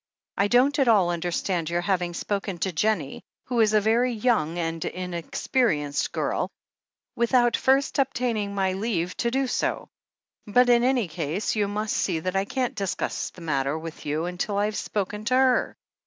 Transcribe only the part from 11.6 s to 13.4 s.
must see that I can't discuss